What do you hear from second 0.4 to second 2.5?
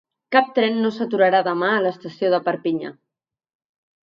tren no s’aturarà demà a l’estació de